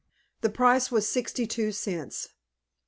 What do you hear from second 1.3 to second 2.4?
two cents.